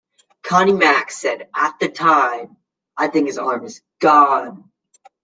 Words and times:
Connnie 0.41 0.73
Mack 0.75 1.11
said 1.11 1.47
at 1.55 1.79
the 1.79 1.87
time, 1.87 2.57
I 2.97 3.07
think 3.07 3.27
his 3.27 3.37
arm 3.37 3.63
is 3.65 3.83
gone. 3.99 4.71